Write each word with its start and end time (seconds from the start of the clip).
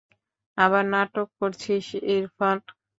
আবার 0.57 0.83
নাটক 0.93 1.27
করছিস, 1.39 1.85
ইরফান। 2.13 2.57